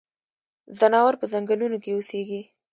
ځناور 0.79 1.13
پۀ 1.19 1.25
ځنګلونو 1.33 1.77
کې 1.83 1.91
اوسيږي. 1.93 2.41